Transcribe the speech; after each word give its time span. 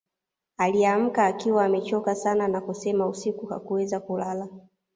Aliamka 0.57 1.25
akiwa 1.25 1.65
amechoka 1.65 2.15
sana 2.15 2.47
na 2.47 2.61
kusema 2.61 3.07
usiku 3.07 3.45
hakuweza 3.45 3.99
kulala 3.99 4.49